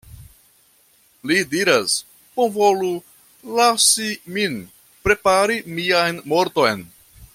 [1.31, 1.91] Li diras,
[2.39, 2.89] "Bonvolu
[3.59, 4.53] lasi min
[5.09, 6.83] prepari mian morton.